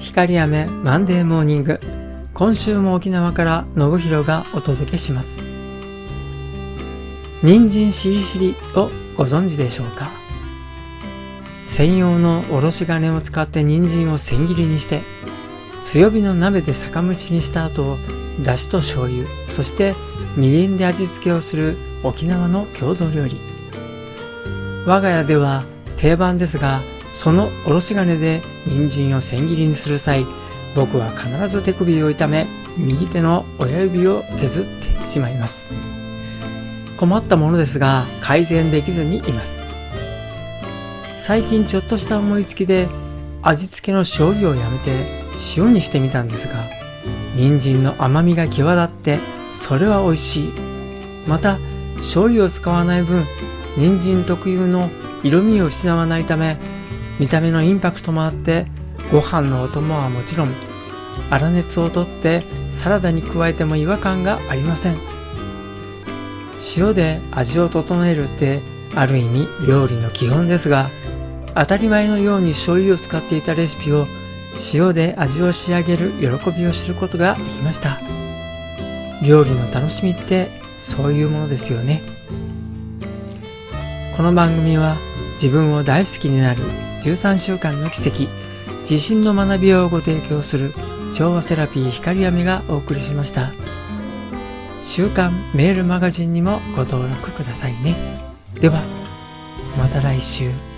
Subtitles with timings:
[0.00, 1.78] 光雨マンデーモーニング
[2.32, 5.42] 今週も沖縄から信弘がお届けします。
[7.42, 10.10] 人参しりしりをご存知でしょうか？
[11.66, 15.02] 専用のおろし金を使って人参を千切りにして
[15.84, 17.98] 強火の鍋で酒蒸しにした後
[18.42, 19.94] だしと醤油そして
[20.34, 23.36] みりんで味付けをする沖縄の郷土料理。
[24.86, 25.64] 我が家では
[25.98, 26.80] 定番ですが
[27.22, 30.24] そのおろし金で人参を千切りにする際
[30.74, 32.46] 僕は必ず手首を痛め
[32.78, 34.64] 右手の親指を削っ
[35.00, 35.68] てしまいます。
[36.96, 39.62] 困ったものですが改善できずにいます。
[41.18, 42.88] 最近ちょっとした思いつきで
[43.42, 45.04] 味付けの醤油をやめて
[45.58, 46.54] 塩にしてみたんですが
[47.36, 49.18] 人参の甘みが際立って
[49.52, 50.52] それは美味しい。
[51.28, 51.58] また
[51.98, 53.24] 醤油を使わない分
[53.76, 54.88] 人参特有の
[55.22, 56.56] 色味を失わないため
[57.20, 58.66] 見た目のインパクトもあって
[59.12, 60.54] ご飯のお供はもちろん
[61.28, 64.96] 粗熱をとってサラダに加えても違和感がありません。
[66.76, 68.60] 塩で味を整えるって
[68.94, 70.88] ある意味料理の基本ですが
[71.54, 74.06] 当たり前のように醤油を使っていたレシピを
[74.72, 77.98] 塩で味を仕上げる喜びを知ることができました。
[79.22, 80.48] 料理の楽しみって
[80.80, 82.00] そういうものですよね。
[84.16, 84.96] この番組は
[85.34, 86.62] 自分を大好きになる
[87.02, 88.26] 13週間の奇跡。
[88.86, 90.72] 地震の学びをご提供する
[91.12, 93.50] 調和セラピー光闇がお送りしました。
[94.82, 97.96] 週刊メールマガジンにもご登録くださいね。
[98.54, 98.82] では
[99.78, 100.69] また来週。